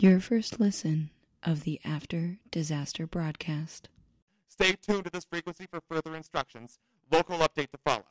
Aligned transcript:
Your 0.00 0.20
first 0.20 0.60
listen 0.60 1.10
of 1.42 1.64
the 1.64 1.80
After 1.84 2.38
Disaster 2.52 3.04
broadcast. 3.04 3.88
Stay 4.46 4.76
tuned 4.80 5.06
to 5.06 5.10
this 5.10 5.24
frequency 5.24 5.66
for 5.68 5.80
further 5.88 6.14
instructions. 6.14 6.78
Local 7.10 7.38
update 7.38 7.72
to 7.72 7.78
follow. 7.84 8.04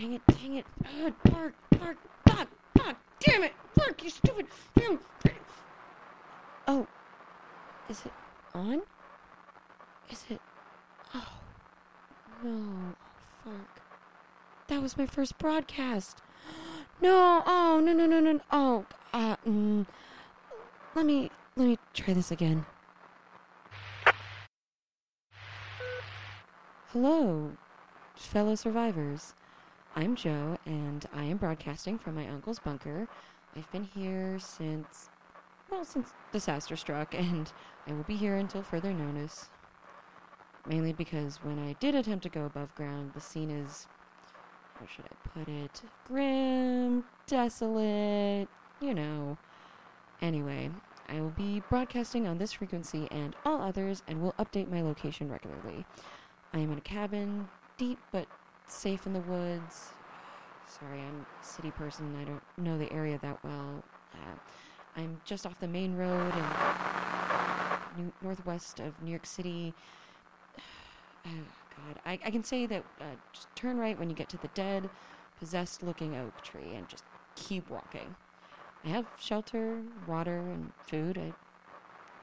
Dang 0.00 0.14
it, 0.14 0.22
dang 0.28 0.56
it. 0.56 0.66
Ugh, 1.04 1.12
bark, 1.24 1.54
bark, 1.78 1.98
bark, 2.24 2.48
bark. 2.72 2.96
Damn 3.18 3.42
it. 3.42 3.52
Bark, 3.74 4.02
you 4.02 4.08
stupid. 4.08 4.46
Oh. 6.66 6.86
Is 7.90 8.06
it 8.06 8.12
on? 8.54 8.80
Is 10.10 10.24
it. 10.30 10.40
Oh. 11.14 11.28
No. 12.42 12.50
Oh, 12.50 12.94
fuck. 13.44 13.80
That 14.68 14.80
was 14.80 14.96
my 14.96 15.04
first 15.04 15.36
broadcast. 15.38 16.22
No. 17.02 17.42
Oh, 17.46 17.80
no, 17.82 17.92
no, 17.92 18.06
no, 18.06 18.20
no. 18.20 18.32
no. 18.32 18.40
Oh. 18.50 18.86
Uh, 19.12 19.36
mm. 19.46 19.86
Let 20.94 21.04
me. 21.04 21.30
Let 21.56 21.66
me 21.66 21.78
try 21.92 22.14
this 22.14 22.30
again. 22.30 22.64
Hello, 26.92 27.52
fellow 28.16 28.54
survivors. 28.54 29.34
I'm 29.96 30.14
Jo, 30.14 30.56
and 30.66 31.04
I 31.12 31.24
am 31.24 31.36
broadcasting 31.36 31.98
from 31.98 32.14
my 32.14 32.28
uncle's 32.28 32.60
bunker. 32.60 33.08
I've 33.56 33.70
been 33.72 33.82
here 33.82 34.38
since, 34.38 35.10
well, 35.68 35.84
since 35.84 36.12
disaster 36.32 36.76
struck, 36.76 37.12
and 37.18 37.50
I 37.88 37.92
will 37.92 38.04
be 38.04 38.16
here 38.16 38.36
until 38.36 38.62
further 38.62 38.92
notice. 38.92 39.48
Mainly 40.66 40.92
because 40.92 41.38
when 41.42 41.58
I 41.58 41.72
did 41.80 41.96
attempt 41.96 42.22
to 42.22 42.28
go 42.28 42.44
above 42.44 42.74
ground, 42.76 43.12
the 43.14 43.20
scene 43.20 43.50
is, 43.50 43.88
how 44.78 44.86
should 44.86 45.06
I 45.06 45.28
put 45.28 45.48
it, 45.48 45.82
grim, 46.06 47.02
desolate, 47.26 48.48
you 48.80 48.94
know. 48.94 49.38
Anyway, 50.22 50.70
I 51.08 51.20
will 51.20 51.30
be 51.30 51.62
broadcasting 51.68 52.28
on 52.28 52.38
this 52.38 52.52
frequency 52.52 53.08
and 53.10 53.34
all 53.44 53.60
others, 53.60 54.04
and 54.06 54.22
will 54.22 54.34
update 54.38 54.70
my 54.70 54.82
location 54.82 55.28
regularly. 55.28 55.84
I 56.54 56.58
am 56.58 56.70
in 56.70 56.78
a 56.78 56.82
cabin, 56.82 57.48
deep 57.76 57.98
but 58.12 58.26
safe 58.74 59.06
in 59.06 59.12
the 59.12 59.20
woods. 59.20 59.88
Sorry, 60.66 61.00
I'm 61.00 61.26
a 61.40 61.44
city 61.44 61.70
person. 61.70 62.16
I 62.20 62.24
don't 62.24 62.42
know 62.56 62.78
the 62.78 62.92
area 62.92 63.18
that 63.22 63.42
well. 63.44 63.82
Uh, 64.14 64.36
I'm 64.96 65.20
just 65.24 65.46
off 65.46 65.58
the 65.60 65.68
main 65.68 65.96
road 65.96 66.32
in 66.34 68.04
new- 68.04 68.12
northwest 68.22 68.80
of 68.80 69.00
New 69.02 69.10
York 69.10 69.26
City. 69.26 69.74
Oh, 71.26 71.28
God, 71.76 72.00
I, 72.06 72.12
I 72.24 72.30
can 72.30 72.42
say 72.42 72.64
that 72.64 72.82
uh, 72.98 73.04
just 73.34 73.54
turn 73.54 73.76
right 73.76 73.98
when 73.98 74.08
you 74.08 74.16
get 74.16 74.30
to 74.30 74.38
the 74.38 74.48
dead, 74.54 74.88
possessed 75.38 75.82
looking 75.82 76.16
oak 76.16 76.40
tree 76.40 76.74
and 76.74 76.88
just 76.88 77.04
keep 77.36 77.68
walking. 77.68 78.16
I 78.86 78.88
have 78.88 79.04
shelter, 79.18 79.82
water, 80.06 80.38
and 80.38 80.72
food. 80.86 81.18
I 81.18 81.34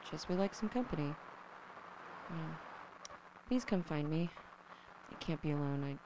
just 0.09 0.27
would 0.29 0.39
like 0.39 0.55
some 0.55 0.69
company. 0.69 1.13
Yeah. 2.31 2.55
Please 3.47 3.63
come 3.63 3.83
find 3.83 4.09
me. 4.09 4.31
I 5.11 5.15
can't 5.23 5.43
be 5.43 5.51
alone. 5.51 5.99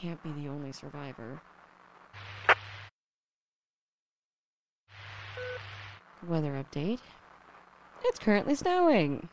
Can't 0.00 0.22
be 0.22 0.32
the 0.32 0.48
only 0.48 0.72
survivor. 0.72 1.40
Weather 6.26 6.52
update. 6.52 6.98
It's 8.02 8.18
currently 8.18 8.54
snowing. 8.56 9.28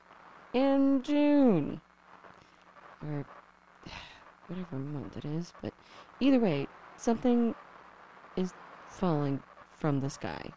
In 0.54 1.02
June. 1.02 1.82
Or 3.04 3.26
whatever 4.48 4.76
month 4.76 5.18
it 5.18 5.26
is, 5.26 5.52
but 5.62 5.74
either 6.20 6.40
way, 6.40 6.68
something 6.96 7.56
is 8.36 8.54
falling 8.88 9.42
from 9.78 10.02
the 10.02 10.10
sky. 10.10 10.52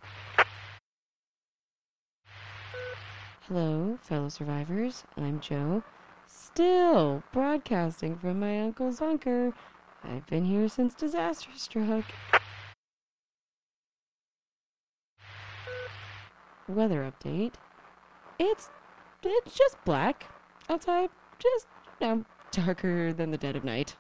Hello, 3.49 3.99
fellow 4.03 4.29
survivors. 4.29 5.05
I'm 5.17 5.41
Jo. 5.41 5.83
Still 6.27 7.23
broadcasting 7.33 8.17
from 8.17 8.41
my 8.41 8.61
uncle's 8.61 9.01
bunker. 9.01 9.53
I've 10.07 10.27
been 10.27 10.45
here 10.45 10.69
since 10.69 10.95
disaster 10.95 11.51
struck. 11.57 12.05
Weather 16.69 17.11
update. 17.11 17.55
It's 18.39 18.71
it's 19.23 19.57
just 19.57 19.77
black 19.85 20.31
outside. 20.69 21.11
Just 21.39 21.67
you 22.01 22.07
know, 22.07 22.25
darker 22.51 23.13
than 23.13 23.31
the 23.31 23.39
dead 23.39 23.57
of 23.57 23.65
night. 23.65 23.97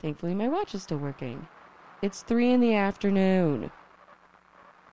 Thankfully 0.00 0.34
my 0.34 0.48
watch 0.48 0.74
is 0.74 0.82
still 0.82 0.98
working. 0.98 1.46
It's 2.02 2.22
three 2.22 2.52
in 2.52 2.60
the 2.60 2.74
afternoon. 2.74 3.70